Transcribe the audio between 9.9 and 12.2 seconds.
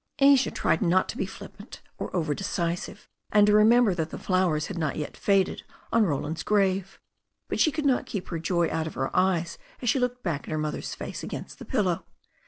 looked back at her mother's face against the pillow.